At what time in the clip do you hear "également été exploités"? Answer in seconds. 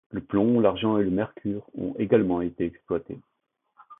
1.99-3.19